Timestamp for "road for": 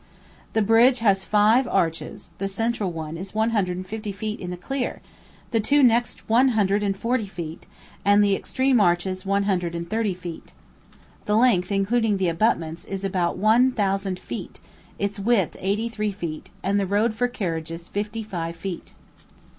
16.87-17.27